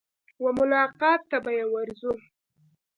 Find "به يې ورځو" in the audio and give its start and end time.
1.43-2.13